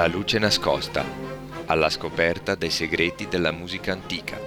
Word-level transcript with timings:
La 0.00 0.06
luce 0.06 0.38
nascosta, 0.38 1.04
alla 1.66 1.90
scoperta 1.90 2.54
dei 2.54 2.70
segreti 2.70 3.28
della 3.28 3.52
musica 3.52 3.92
antica. 3.92 4.40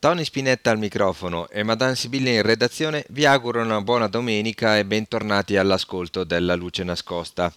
Tony 0.00 0.24
Spinetta 0.24 0.72
al 0.72 0.78
microfono 0.78 1.48
e 1.48 1.62
Madame 1.62 1.94
Sibilla 1.94 2.30
in 2.30 2.42
redazione 2.42 3.04
vi 3.10 3.24
auguro 3.24 3.62
una 3.62 3.80
buona 3.82 4.08
domenica 4.08 4.78
e 4.78 4.84
bentornati 4.84 5.56
all'ascolto 5.56 6.24
della 6.24 6.56
luce 6.56 6.82
nascosta. 6.82 7.52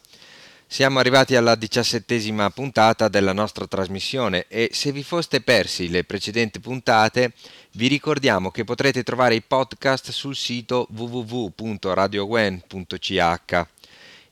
Siamo 0.72 1.00
arrivati 1.00 1.36
alla 1.36 1.56
diciassettesima 1.56 2.52
puntata 2.52 3.08
della 3.08 3.34
nostra 3.34 3.66
trasmissione 3.66 4.46
e 4.48 4.70
se 4.72 4.92
vi 4.92 5.02
foste 5.02 5.42
persi 5.42 5.90
le 5.90 6.04
precedenti 6.04 6.60
puntate 6.60 7.34
vi 7.72 7.88
ricordiamo 7.88 8.52
che 8.52 8.66
potrete 8.66 9.02
trovare 9.02 9.34
i 9.34 9.42
podcast 9.42 10.12
sul 10.12 10.36
sito 10.36 10.88
www.radiowen.ch. 10.96 13.66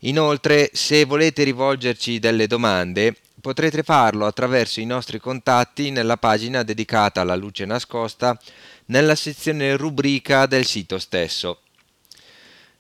Inoltre, 0.02 0.70
se 0.74 1.06
volete 1.06 1.44
rivolgerci 1.44 2.20
delle 2.20 2.46
domande, 2.46 3.16
potrete 3.42 3.82
farlo 3.82 4.28
attraverso 4.28 4.80
i 4.80 4.86
nostri 4.86 5.20
contatti 5.20 5.90
nella 5.90 6.18
pagina 6.18 6.62
dedicata 6.62 7.20
alla 7.20 7.36
luce 7.36 7.66
nascosta 7.66 8.40
nella 8.86 9.16
sezione 9.16 9.76
rubrica 9.76 10.46
del 10.46 10.66
sito 10.66 11.00
stesso. 11.00 11.62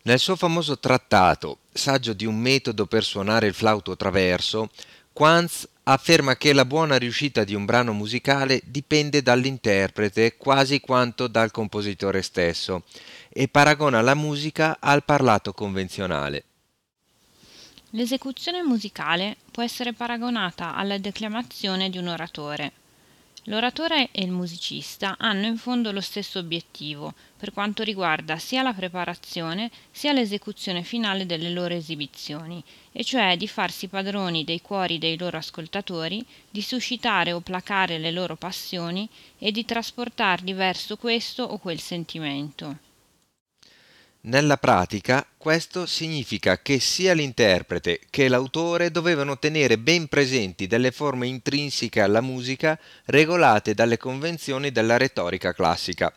Nel 0.07 0.19
suo 0.19 0.37
famoso 0.37 0.79
trattato, 0.79 1.57
saggio 1.73 2.13
di 2.13 2.25
un 2.25 2.37
metodo 2.37 2.85
per 2.85 3.03
suonare 3.03 3.47
il 3.47 3.53
flauto 3.53 3.97
traverso, 3.97 4.69
Quantz 5.11 5.67
afferma 5.83 6.37
che 6.37 6.53
la 6.53 6.63
buona 6.63 6.95
riuscita 6.95 7.43
di 7.43 7.53
un 7.53 7.65
brano 7.65 7.91
musicale 7.91 8.61
dipende 8.63 9.21
dall'interprete 9.21 10.37
quasi 10.37 10.79
quanto 10.79 11.27
dal 11.27 11.51
compositore 11.51 12.21
stesso 12.21 12.85
e 13.27 13.49
paragona 13.49 13.99
la 13.99 14.15
musica 14.15 14.77
al 14.79 15.03
parlato 15.03 15.51
convenzionale. 15.51 16.45
L'esecuzione 17.89 18.63
musicale 18.63 19.35
può 19.51 19.61
essere 19.61 19.91
paragonata 19.91 20.73
alla 20.73 20.97
declamazione 20.97 21.89
di 21.89 21.97
un 21.97 22.07
oratore. 22.07 22.71
L'oratore 23.49 24.09
e 24.11 24.23
il 24.23 24.31
musicista 24.31 25.15
hanno 25.17 25.45
in 25.45 25.55
fondo 25.55 25.93
lo 25.93 26.01
stesso 26.01 26.37
obiettivo 26.37 27.13
per 27.37 27.53
quanto 27.53 27.81
riguarda 27.81 28.37
sia 28.37 28.61
la 28.61 28.73
preparazione 28.73 29.71
sia 29.89 30.11
l'esecuzione 30.11 30.83
finale 30.83 31.25
delle 31.25 31.51
loro 31.51 31.73
esibizioni, 31.73 32.61
e 32.91 33.05
cioè 33.05 33.37
di 33.37 33.47
farsi 33.47 33.87
padroni 33.87 34.43
dei 34.43 34.59
cuori 34.59 34.97
dei 34.97 35.17
loro 35.17 35.37
ascoltatori, 35.37 36.25
di 36.49 36.61
suscitare 36.61 37.31
o 37.31 37.39
placare 37.39 37.97
le 37.99 38.11
loro 38.11 38.35
passioni 38.35 39.07
e 39.37 39.53
di 39.53 39.63
trasportarli 39.63 40.51
verso 40.51 40.97
questo 40.97 41.43
o 41.43 41.57
quel 41.57 41.79
sentimento. 41.79 42.86
Nella 44.27 44.57
pratica 44.57 45.25
questo 45.37 45.85
significa 45.85 46.61
che 46.61 46.81
sia 46.81 47.13
l'interprete 47.13 48.01
che 48.09 48.27
l'autore 48.27 48.91
dovevano 48.91 49.39
tenere 49.39 49.77
ben 49.77 50.07
presenti 50.07 50.67
delle 50.67 50.91
forme 50.91 51.27
intrinseche 51.27 52.01
alla 52.01 52.19
musica 52.19 52.77
regolate 53.05 53.73
dalle 53.73 53.95
convenzioni 53.95 54.73
della 54.73 54.97
retorica 54.97 55.53
classica. 55.53 56.13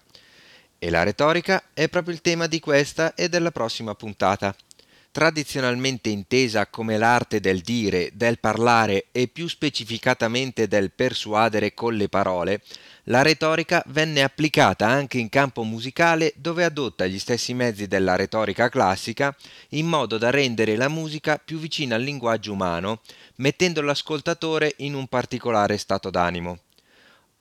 E 0.76 0.90
la 0.90 1.04
retorica 1.04 1.62
è 1.72 1.88
proprio 1.88 2.12
il 2.12 2.20
tema 2.20 2.48
di 2.48 2.58
questa 2.58 3.14
e 3.14 3.28
della 3.28 3.52
prossima 3.52 3.94
puntata 3.94 4.56
tradizionalmente 5.12 6.08
intesa 6.08 6.66
come 6.66 6.96
l'arte 6.96 7.40
del 7.40 7.60
dire, 7.60 8.10
del 8.14 8.38
parlare 8.38 9.06
e 9.12 9.28
più 9.28 9.48
specificatamente 9.48 10.68
del 10.68 10.92
persuadere 10.92 11.74
con 11.74 11.94
le 11.94 12.08
parole, 12.08 12.62
la 13.10 13.22
retorica 13.22 13.82
venne 13.88 14.22
applicata 14.22 14.86
anche 14.86 15.18
in 15.18 15.28
campo 15.28 15.64
musicale 15.64 16.32
dove 16.36 16.64
adotta 16.64 17.06
gli 17.06 17.18
stessi 17.18 17.54
mezzi 17.54 17.88
della 17.88 18.14
retorica 18.14 18.68
classica 18.68 19.36
in 19.70 19.86
modo 19.86 20.16
da 20.16 20.30
rendere 20.30 20.76
la 20.76 20.88
musica 20.88 21.36
più 21.36 21.58
vicina 21.58 21.96
al 21.96 22.02
linguaggio 22.02 22.52
umano, 22.52 23.00
mettendo 23.36 23.82
l'ascoltatore 23.82 24.74
in 24.78 24.94
un 24.94 25.08
particolare 25.08 25.76
stato 25.76 26.08
d'animo. 26.08 26.60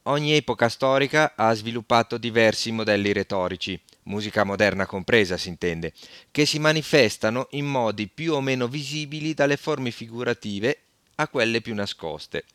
Ogni 0.03 0.33
epoca 0.33 0.69
storica 0.69 1.33
ha 1.35 1.53
sviluppato 1.53 2.17
diversi 2.17 2.71
modelli 2.71 3.13
retorici, 3.13 3.79
musica 4.03 4.43
moderna 4.43 4.87
compresa 4.87 5.37
si 5.37 5.49
intende, 5.49 5.93
che 6.31 6.47
si 6.47 6.57
manifestano 6.57 7.47
in 7.51 7.67
modi 7.67 8.07
più 8.07 8.33
o 8.33 8.41
meno 8.41 8.67
visibili 8.67 9.35
dalle 9.35 9.57
forme 9.57 9.91
figurative 9.91 10.79
a 11.15 11.27
quelle 11.27 11.61
più 11.61 11.75
nascoste. 11.75 12.45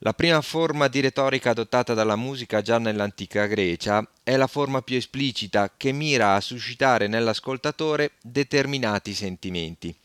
La 0.00 0.12
prima 0.12 0.42
forma 0.42 0.88
di 0.88 1.00
retorica 1.00 1.50
adottata 1.50 1.94
dalla 1.94 2.16
musica 2.16 2.60
già 2.60 2.78
nell'antica 2.78 3.46
Grecia 3.46 4.06
è 4.22 4.36
la 4.36 4.46
forma 4.46 4.82
più 4.82 4.96
esplicita 4.96 5.72
che 5.74 5.92
mira 5.92 6.34
a 6.34 6.40
suscitare 6.40 7.06
nell'ascoltatore 7.06 8.12
determinati 8.20 9.14
sentimenti. 9.14 9.96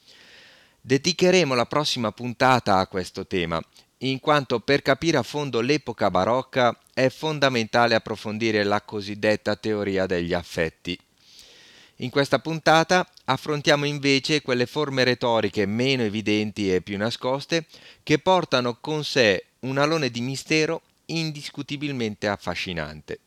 Dedicheremo 0.79 1.53
la 1.53 1.65
prossima 1.65 2.11
puntata 2.11 2.77
a 2.77 2.87
questo 2.87 3.27
tema 3.27 3.61
in 4.03 4.19
quanto 4.19 4.59
per 4.61 4.81
capire 4.81 5.17
a 5.17 5.23
fondo 5.23 5.61
l'epoca 5.61 6.09
barocca 6.09 6.75
è 6.93 7.09
fondamentale 7.09 7.93
approfondire 7.93 8.63
la 8.63 8.81
cosiddetta 8.81 9.55
teoria 9.55 10.05
degli 10.05 10.33
affetti. 10.33 10.97
In 12.01 12.09
questa 12.09 12.39
puntata 12.39 13.07
affrontiamo 13.25 13.85
invece 13.85 14.41
quelle 14.41 14.65
forme 14.65 15.03
retoriche 15.03 15.67
meno 15.67 16.01
evidenti 16.01 16.73
e 16.73 16.81
più 16.81 16.97
nascoste 16.97 17.67
che 18.01 18.17
portano 18.17 18.77
con 18.81 19.03
sé 19.03 19.45
un 19.59 19.77
alone 19.77 20.09
di 20.09 20.19
mistero 20.21 20.81
indiscutibilmente 21.05 22.27
affascinante. 22.27 23.19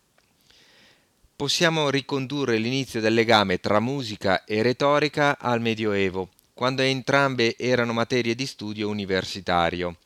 Possiamo 1.37 1.89
ricondurre 1.89 2.57
l'inizio 2.57 3.01
del 3.01 3.15
legame 3.15 3.61
tra 3.61 3.79
musica 3.79 4.45
e 4.45 4.61
retorica 4.63 5.39
al 5.39 5.61
Medioevo, 5.61 6.31
quando 6.53 6.83
entrambe 6.83 7.57
erano 7.57 7.93
materie 7.93 8.35
di 8.35 8.47
studio 8.47 8.89
universitario 8.89 9.97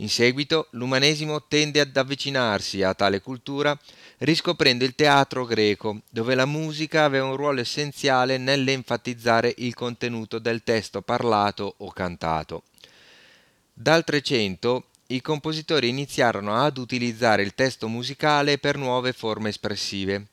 in 0.00 0.08
seguito 0.08 0.68
l'umanesimo 0.70 1.46
tende 1.46 1.80
ad 1.80 1.96
avvicinarsi 1.96 2.82
a 2.82 2.94
tale 2.94 3.20
cultura 3.20 3.78
riscoprendo 4.18 4.84
il 4.84 4.94
teatro 4.94 5.44
greco, 5.44 6.02
dove 6.10 6.34
la 6.34 6.46
musica 6.46 7.04
aveva 7.04 7.26
un 7.26 7.36
ruolo 7.36 7.60
essenziale 7.60 8.36
nell'enfatizzare 8.36 9.54
il 9.58 9.74
contenuto 9.74 10.38
del 10.38 10.62
testo 10.62 11.00
parlato 11.02 11.74
o 11.78 11.90
cantato. 11.90 12.64
Dal 13.72 14.04
Trecento 14.04 14.86
i 15.08 15.20
compositori 15.20 15.88
iniziarono 15.88 16.54
ad 16.54 16.78
utilizzare 16.78 17.42
il 17.42 17.54
testo 17.54 17.88
musicale 17.88 18.58
per 18.58 18.76
nuove 18.76 19.12
forme 19.12 19.48
espressive. 19.48 20.26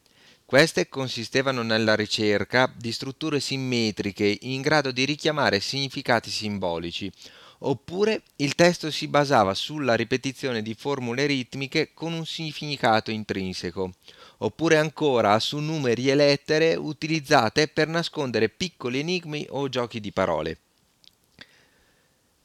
Queste 0.46 0.88
consistevano 0.88 1.62
nella 1.62 1.96
ricerca 1.96 2.72
di 2.74 2.92
strutture 2.92 3.40
simmetriche 3.40 4.38
in 4.42 4.62
grado 4.62 4.92
di 4.92 5.04
richiamare 5.04 5.60
significati 5.60 6.30
simbolici, 6.30 7.12
oppure 7.60 8.24
il 8.38 8.56
testo 8.56 8.92
si 8.92 9.08
basava 9.08 9.54
sulla 9.54 9.96
ripetizione 9.96 10.62
di 10.62 10.74
formule 10.74 11.26
ritmiche 11.26 11.92
con 11.94 12.14
un 12.14 12.26
significato 12.26 13.12
intrinseco, 13.12 13.94
oppure 14.40 14.78
ancora 14.78 15.40
su 15.40 15.58
numeri 15.58 16.10
e 16.10 16.16
lettere 16.16 16.76
utilizzate 16.76 17.68
per 17.68 17.88
nascondere 17.88 18.50
piccoli 18.50 19.00
enigmi 19.00 19.46
o 19.50 19.70
giochi 19.70 20.00
di 20.00 20.12
parole. 20.12 20.58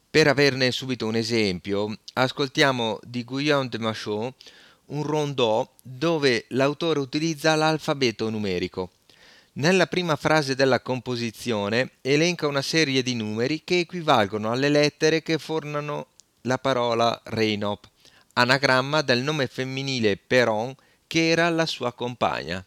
Per 0.09 0.27
averne 0.27 0.71
subito 0.71 1.07
un 1.07 1.15
esempio, 1.15 1.97
ascoltiamo 2.13 2.99
di 3.03 3.23
Guillaume 3.23 3.69
de 3.69 3.79
Machaut 3.79 4.35
un 4.85 5.03
rondò 5.03 5.67
dove 5.81 6.45
l'autore 6.49 6.99
utilizza 6.99 7.55
l'alfabeto 7.55 8.29
numerico. 8.29 8.91
Nella 9.55 9.85
prima 9.85 10.15
frase 10.15 10.55
della 10.55 10.81
composizione 10.81 11.91
elenca 12.01 12.47
una 12.47 12.63
serie 12.63 13.03
di 13.03 13.13
numeri 13.13 13.63
che 13.63 13.79
equivalgono 13.79 14.51
alle 14.51 14.67
lettere 14.67 15.21
che 15.21 15.37
formano 15.37 16.07
la 16.41 16.57
parola 16.57 17.21
Reinop, 17.25 17.87
anagramma 18.33 19.03
del 19.03 19.21
nome 19.21 19.45
femminile 19.45 20.17
Peron 20.17 20.73
che 21.05 21.29
era 21.29 21.49
la 21.49 21.67
sua 21.67 21.93
compagna. 21.93 22.65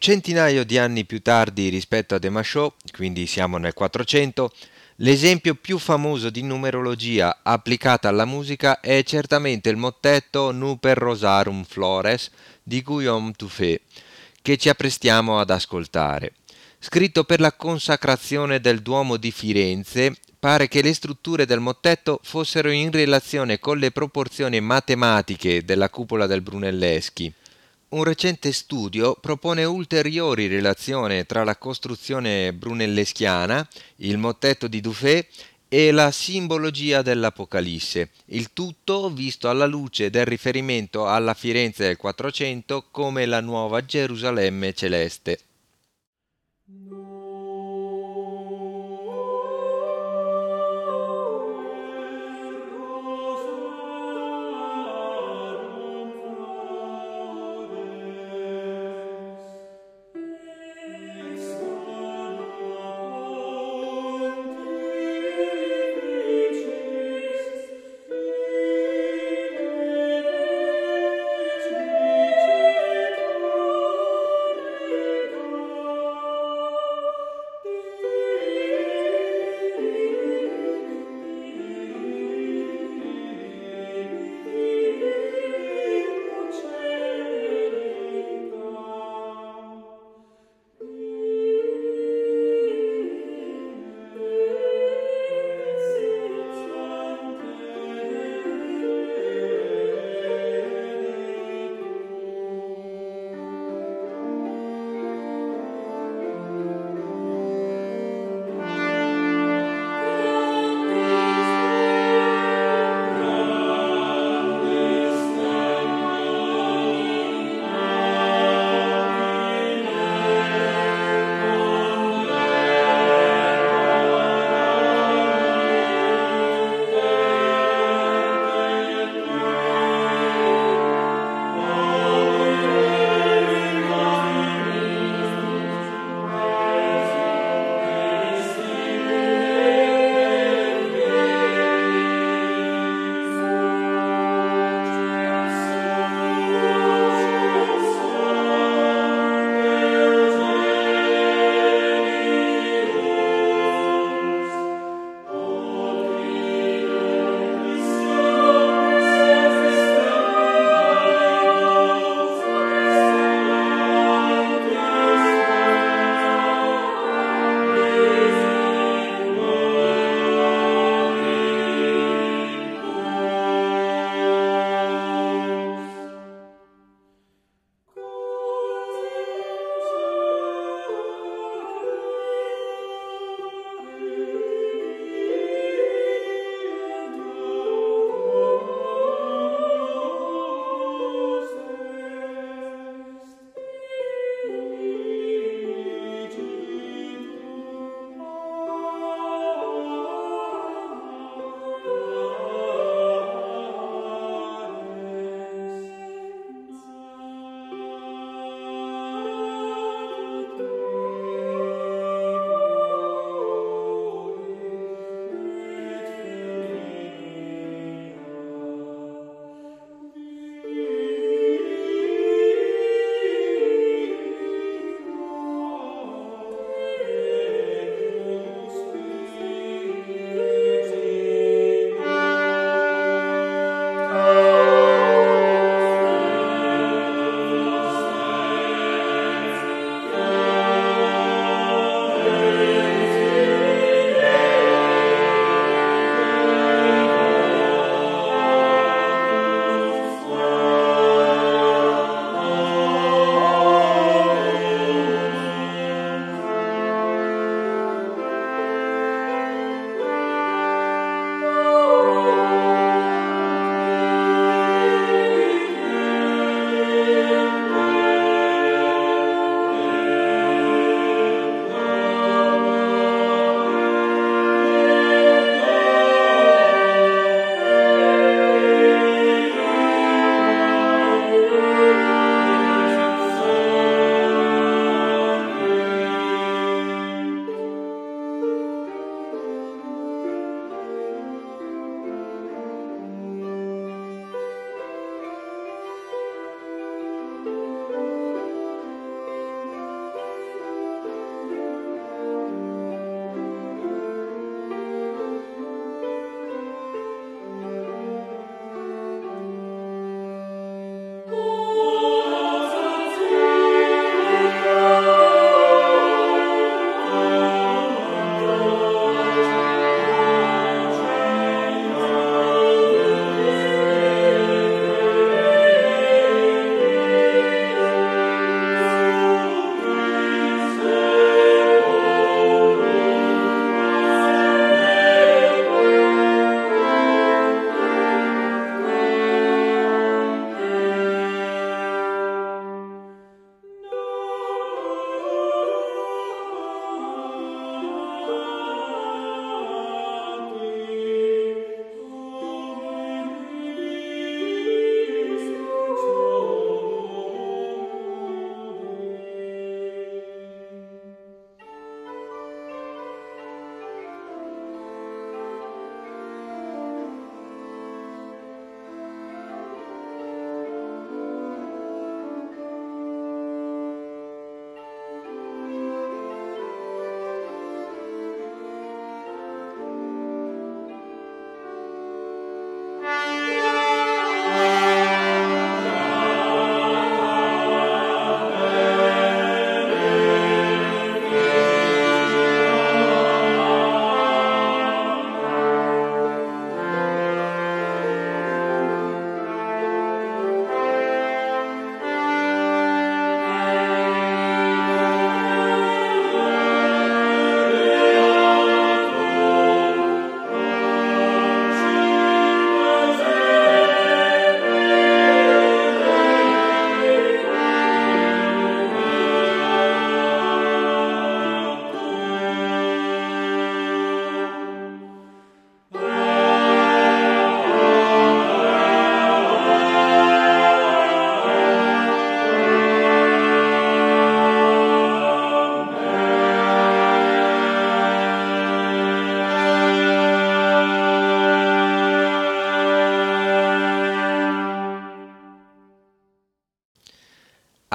Centinaio 0.00 0.64
di 0.64 0.78
anni 0.78 1.04
più 1.04 1.20
tardi 1.20 1.68
rispetto 1.68 2.14
a 2.14 2.18
Demachaux, 2.18 2.74
quindi 2.90 3.26
siamo 3.26 3.58
nel 3.58 3.74
400, 3.74 4.50
l'esempio 4.96 5.54
più 5.54 5.78
famoso 5.78 6.30
di 6.30 6.42
numerologia 6.42 7.40
applicata 7.42 8.08
alla 8.08 8.24
musica 8.24 8.80
è 8.80 9.02
certamente 9.04 9.68
il 9.68 9.76
mottetto 9.76 10.52
Nuper 10.52 10.96
Rosarum 10.96 11.64
Flores 11.64 12.30
di 12.62 12.80
Guillaume 12.80 13.32
Tuffet, 13.32 13.82
che 14.40 14.56
ci 14.56 14.70
apprestiamo 14.70 15.38
ad 15.38 15.50
ascoltare. 15.50 16.32
Scritto 16.78 17.24
per 17.24 17.40
la 17.40 17.52
consacrazione 17.52 18.58
del 18.58 18.80
Duomo 18.80 19.18
di 19.18 19.30
Firenze, 19.30 20.16
pare 20.38 20.66
che 20.66 20.80
le 20.80 20.94
strutture 20.94 21.44
del 21.44 21.60
mottetto 21.60 22.20
fossero 22.22 22.70
in 22.70 22.90
relazione 22.90 23.58
con 23.58 23.76
le 23.76 23.90
proporzioni 23.90 24.62
matematiche 24.62 25.62
della 25.62 25.90
cupola 25.90 26.26
del 26.26 26.40
Brunelleschi 26.40 27.34
un 27.90 28.04
recente 28.04 28.52
studio 28.52 29.16
propone 29.20 29.64
ulteriori 29.64 30.46
relazioni 30.46 31.26
tra 31.26 31.42
la 31.42 31.56
costruzione 31.56 32.52
brunelleschiana, 32.52 33.66
il 33.96 34.16
mottetto 34.16 34.68
di 34.68 34.80
Dufay 34.80 35.26
e 35.68 35.90
la 35.90 36.10
simbologia 36.10 37.02
dell'Apocalisse, 37.02 38.10
il 38.26 38.52
tutto 38.52 39.10
visto 39.10 39.48
alla 39.48 39.66
luce 39.66 40.10
del 40.10 40.26
riferimento 40.26 41.06
alla 41.06 41.34
Firenze 41.34 41.84
del 41.84 41.96
400 41.96 42.86
come 42.90 43.26
la 43.26 43.40
nuova 43.40 43.84
Gerusalemme 43.84 44.72
celeste. 44.72 45.38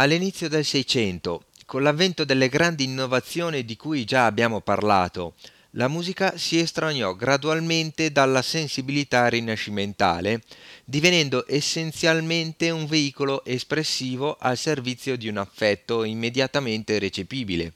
All'inizio 0.06 0.48
del 0.50 0.64
Seicento, 0.64 1.46
con 1.66 1.82
l'avvento 1.82 2.26
delle 2.26 2.48
grandi 2.48 2.84
innovazioni 2.84 3.66
di 3.66 3.76
cui 3.76 4.06
già 4.06 4.28
abbiamo 4.28 4.62
parlato, 4.62 5.34
la 5.72 5.88
musica 5.88 6.38
si 6.38 6.60
estraniò 6.60 7.16
gradualmente 7.16 8.12
dalla 8.12 8.44
sensibilità 8.44 9.28
rinascimentale, 9.30 10.44
divenendo 10.86 11.46
essenzialmente 11.48 12.70
un 12.70 12.86
veicolo 12.86 13.44
espressivo 13.46 14.38
al 14.40 14.58
servizio 14.58 15.18
di 15.18 15.28
un 15.28 15.38
affetto 15.38 16.04
immediatamente 16.04 17.00
recepibile. 17.00 17.74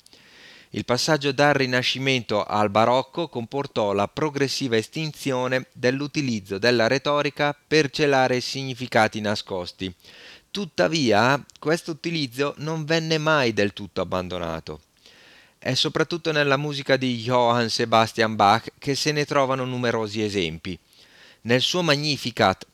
Il 0.73 0.85
passaggio 0.85 1.31
dal 1.31 1.55
Rinascimento 1.55 2.43
al 2.43 2.69
Barocco 2.69 3.27
comportò 3.27 3.91
la 3.91 4.07
progressiva 4.07 4.77
estinzione 4.77 5.65
dell'utilizzo 5.71 6.59
della 6.59 6.85
retorica 6.85 7.57
per 7.67 7.89
celare 7.89 8.39
significati 8.39 9.19
nascosti. 9.19 9.91
Tuttavia, 10.51 11.45
questo 11.59 11.91
utilizzo 11.91 12.55
non 12.57 12.83
venne 12.83 13.19
mai 13.19 13.53
del 13.53 13.71
tutto 13.71 14.01
abbandonato. 14.01 14.81
È 15.59 15.75
soprattutto 15.75 16.31
nella 16.31 16.57
musica 16.57 16.97
di 16.97 17.17
Johann 17.17 17.67
Sebastian 17.67 18.35
Bach 18.35 18.71
che 18.79 18.95
se 18.95 19.11
ne 19.11 19.25
trovano 19.25 19.63
numerosi 19.65 20.23
esempi. 20.23 20.77
Nel 21.41 21.61
suo 21.61 21.83
Magnificat, 21.83 22.65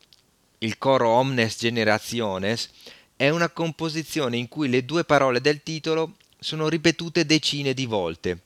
il 0.58 0.78
coro 0.78 1.10
Omnes 1.10 1.58
Generationes, 1.58 2.70
è 3.14 3.28
una 3.28 3.50
composizione 3.50 4.38
in 4.38 4.48
cui 4.48 4.70
le 4.70 4.86
due 4.86 5.04
parole 5.04 5.42
del 5.42 5.62
titolo 5.62 6.14
sono 6.38 6.68
ripetute 6.68 7.26
decine 7.26 7.74
di 7.74 7.84
volte. 7.84 8.44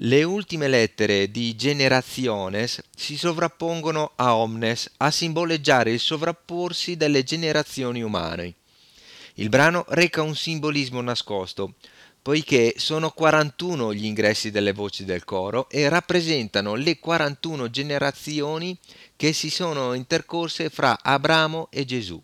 Le 0.00 0.22
ultime 0.24 0.68
lettere 0.68 1.30
di 1.30 1.56
Generationes 1.56 2.82
si 2.94 3.16
sovrappongono 3.16 4.12
a 4.16 4.36
Omnes 4.36 4.92
a 4.98 5.10
simboleggiare 5.10 5.90
il 5.90 6.00
sovrapporsi 6.00 6.98
delle 6.98 7.22
generazioni 7.22 8.02
umane. 8.02 8.56
Il 9.36 9.48
brano 9.48 9.86
reca 9.88 10.20
un 10.20 10.36
simbolismo 10.36 11.00
nascosto, 11.00 11.76
poiché 12.20 12.74
sono 12.76 13.10
41 13.10 13.94
gli 13.94 14.04
ingressi 14.04 14.50
delle 14.50 14.74
voci 14.74 15.06
del 15.06 15.24
coro 15.24 15.66
e 15.70 15.88
rappresentano 15.88 16.74
le 16.74 16.98
41 16.98 17.70
generazioni 17.70 18.76
che 19.16 19.32
si 19.32 19.48
sono 19.48 19.94
intercorse 19.94 20.68
fra 20.68 20.98
Abramo 21.00 21.68
e 21.70 21.86
Gesù. 21.86 22.22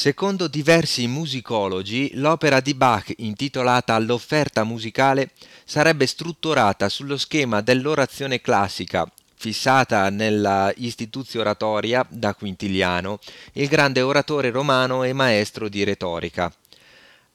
Secondo 0.00 0.48
diversi 0.48 1.06
musicologi, 1.06 2.12
l'opera 2.14 2.60
di 2.60 2.72
Bach 2.72 3.12
intitolata 3.18 3.98
L'offerta 3.98 4.64
musicale 4.64 5.32
sarebbe 5.62 6.06
strutturata 6.06 6.88
sullo 6.88 7.18
schema 7.18 7.60
dell'orazione 7.60 8.40
classica, 8.40 9.06
fissata 9.34 10.08
nella 10.08 10.72
Istituzio 10.76 11.40
Oratoria 11.40 12.02
da 12.08 12.32
Quintiliano, 12.32 13.18
il 13.52 13.68
grande 13.68 14.00
oratore 14.00 14.48
romano 14.48 15.04
e 15.04 15.12
maestro 15.12 15.68
di 15.68 15.84
retorica. 15.84 16.50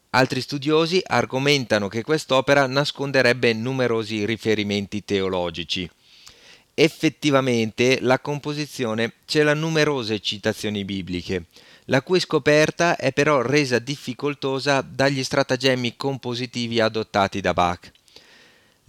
Altri 0.10 0.41
studiosi 0.41 1.04
argomentano 1.06 1.88
che 1.88 2.01
quest'opera 2.01 2.65
nasconderebbe 2.65 3.54
numerosi 3.54 4.25
riferimenti 4.25 5.06
teologici. 5.06 5.88
Effettivamente 6.77 7.99
la 8.01 8.19
composizione 8.19 9.13
cela 9.23 9.53
numerose 9.53 10.19
citazioni 10.19 10.83
bibliche, 10.83 11.45
la 11.85 12.01
cui 12.01 12.19
scoperta 12.19 12.97
è 12.97 13.13
però 13.13 13.41
resa 13.41 13.79
difficoltosa 13.79 14.81
dagli 14.81 15.23
stratagemmi 15.23 15.95
compositivi 15.95 16.81
adottati 16.81 17.39
da 17.39 17.53
Bach. 17.53 17.89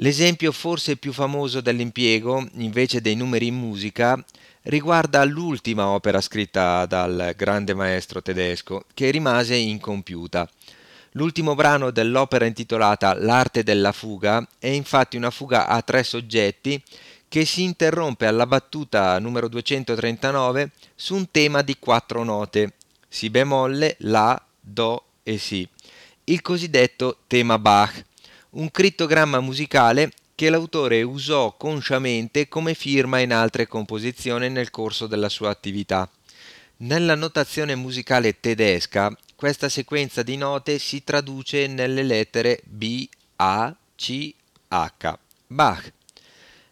L'esempio 0.01 0.51
forse 0.51 0.97
più 0.97 1.13
famoso 1.13 1.61
dell'impiego, 1.61 2.49
invece 2.55 3.01
dei 3.01 3.15
numeri 3.15 3.47
in 3.47 3.55
musica, 3.55 4.23
riguarda 4.63 5.23
l'ultima 5.25 5.87
opera 5.87 6.21
scritta 6.21 6.87
dal 6.87 7.35
grande 7.37 7.73
maestro 7.73 8.21
tedesco, 8.21 8.85
che 8.95 9.11
rimase 9.11 9.55
incompiuta. 9.55 10.51
L'ultimo 11.13 11.55
brano 11.55 11.91
dell'opera 11.93 12.45
intitolata 12.45 13.15
L'arte 13.15 13.63
della 13.63 13.93
fuga 13.93 14.47
è 14.59 14.67
infatti 14.67 15.17
una 15.17 15.31
fuga 15.31 15.67
a 15.67 15.81
tre 15.81 16.03
soggetti 16.03 16.83
che 17.29 17.45
si 17.45 17.63
interrompe 17.63 18.27
alla 18.27 18.47
battuta 18.47 19.19
numero 19.19 19.49
239 19.49 20.71
su 20.95 21.15
un 21.15 21.31
tema 21.31 21.63
di 21.63 21.77
quattro 21.79 22.23
note, 22.23 22.75
Si 23.09 23.31
bemolle, 23.31 23.97
La, 24.01 24.41
Do 24.61 25.05
e 25.23 25.39
Si, 25.39 25.69
il 26.25 26.43
cosiddetto 26.43 27.19
tema 27.27 27.59
Bach, 27.59 28.05
un 28.51 28.71
crittogramma 28.71 29.41
musicale 29.41 30.13
che 30.35 30.51
l'autore 30.51 31.03
usò 31.03 31.57
consciamente 31.57 32.49
come 32.49 32.75
firma 32.75 33.21
in 33.21 33.33
altre 33.33 33.67
composizioni 33.67 34.51
nel 34.51 34.71
corso 34.71 35.07
della 35.07 35.29
sua 35.29 35.51
attività. 35.51 36.09
Nella 36.79 37.15
notazione 37.15 37.75
musicale 37.75 38.39
tedesca 38.39 39.17
questa 39.35 39.69
sequenza 39.69 40.23
di 40.23 40.37
note 40.37 40.79
si 40.79 41.03
traduce 41.05 41.67
nelle 41.67 42.03
lettere 42.03 42.61
B, 42.65 43.09
A, 43.37 43.75
C, 43.95 44.33
H. 44.69 45.19
Bach 45.47 45.93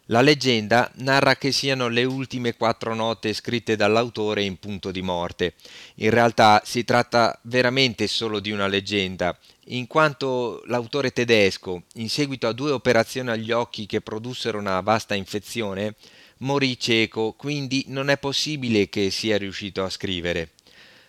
la 0.09 0.21
leggenda 0.21 0.91
narra 0.97 1.35
che 1.35 1.51
siano 1.51 1.87
le 1.87 2.03
ultime 2.03 2.55
quattro 2.55 2.93
note 2.93 3.33
scritte 3.33 3.75
dall'autore 3.75 4.43
in 4.43 4.57
punto 4.57 4.91
di 4.91 5.01
morte. 5.01 5.55
In 5.95 6.11
realtà 6.11 6.61
si 6.63 6.83
tratta 6.83 7.39
veramente 7.43 8.05
solo 8.07 8.39
di 8.39 8.51
una 8.51 8.67
leggenda, 8.67 9.37
in 9.67 9.87
quanto 9.87 10.61
l'autore 10.67 11.11
tedesco, 11.11 11.83
in 11.95 12.09
seguito 12.09 12.47
a 12.47 12.53
due 12.53 12.71
operazioni 12.71 13.29
agli 13.29 13.51
occhi 13.51 13.87
che 13.87 14.01
produssero 14.01 14.59
una 14.59 14.79
vasta 14.81 15.15
infezione, 15.15 15.95
morì 16.39 16.77
cieco, 16.79 17.33
quindi 17.33 17.85
non 17.87 18.09
è 18.09 18.17
possibile 18.17 18.89
che 18.89 19.09
sia 19.09 19.37
riuscito 19.37 19.83
a 19.83 19.89
scrivere. 19.89 20.51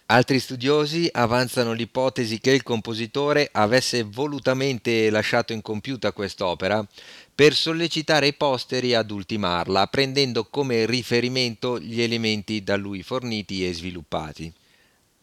Altri 0.08 0.38
studiosi 0.38 1.08
avanzano 1.10 1.72
l'ipotesi 1.72 2.38
che 2.38 2.52
il 2.52 2.62
compositore 2.62 3.48
avesse 3.50 4.04
volutamente 4.04 5.10
lasciato 5.10 5.52
incompiuta 5.52 6.12
quest'opera 6.12 6.86
per 7.34 7.52
sollecitare 7.54 8.28
i 8.28 8.34
posteri 8.34 8.94
ad 8.94 9.10
ultimarla, 9.10 9.88
prendendo 9.88 10.44
come 10.44 10.86
riferimento 10.86 11.80
gli 11.80 12.00
elementi 12.00 12.62
da 12.62 12.76
lui 12.76 13.02
forniti 13.02 13.66
e 13.66 13.74
sviluppati. 13.74 14.52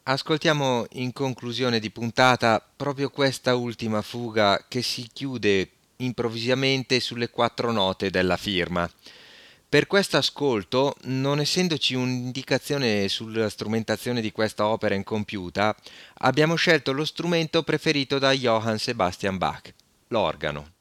Ascoltiamo 0.04 0.86
in 0.94 1.14
conclusione 1.14 1.80
di 1.80 1.90
puntata 1.90 2.62
proprio 2.76 3.10
questa 3.10 3.56
ultima 3.56 4.02
fuga 4.02 4.66
che 4.68 4.82
si 4.82 5.08
chiude 5.14 5.70
improvvisamente 5.98 7.00
sulle 7.00 7.30
quattro 7.30 7.72
note 7.72 8.10
della 8.10 8.36
firma. 8.36 8.90
Per 9.74 9.88
questo 9.88 10.18
ascolto, 10.18 10.96
non 11.06 11.40
essendoci 11.40 11.96
un'indicazione 11.96 13.08
sulla 13.08 13.50
strumentazione 13.50 14.22
di 14.22 14.32
questa 14.32 14.68
opera 14.68 14.94
incompiuta, 14.94 15.76
abbiamo 16.20 16.54
scelto 16.54 16.92
lo 16.92 17.04
strumento 17.04 17.64
preferito 17.64 18.20
da 18.20 18.34
Johann 18.34 18.76
Sebastian 18.76 19.40
Bach, 19.40 19.74
l'organo. 20.10 20.74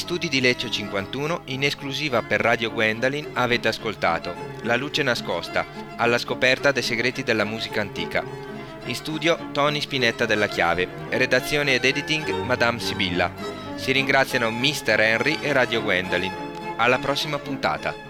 Studi 0.00 0.30
di 0.30 0.40
Lecce 0.40 0.70
51, 0.70 1.42
in 1.46 1.62
esclusiva 1.62 2.22
per 2.22 2.40
Radio 2.40 2.72
Gwendolyn, 2.72 3.32
avete 3.34 3.68
ascoltato 3.68 4.34
La 4.62 4.74
luce 4.74 5.02
nascosta, 5.02 5.66
alla 5.96 6.16
scoperta 6.16 6.72
dei 6.72 6.82
segreti 6.82 7.22
della 7.22 7.44
musica 7.44 7.82
antica. 7.82 8.24
In 8.86 8.94
studio 8.94 9.50
Tony 9.52 9.78
Spinetta 9.78 10.24
della 10.24 10.48
Chiave, 10.48 10.88
redazione 11.10 11.74
ed 11.74 11.84
editing 11.84 12.30
Madame 12.44 12.80
Sibilla. 12.80 13.30
Si 13.74 13.92
ringraziano 13.92 14.50
Mr. 14.50 14.98
Henry 14.98 15.36
e 15.42 15.52
Radio 15.52 15.82
Gwendolyn. 15.82 16.32
Alla 16.76 16.98
prossima 16.98 17.38
puntata. 17.38 18.09